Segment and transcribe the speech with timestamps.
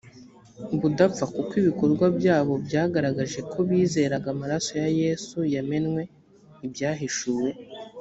[0.79, 6.01] budapfa kuko ibikorwa byabo byagaragaje ko bizeraga amaraso ya yesu yamenwe
[6.65, 7.49] ibyahishuwe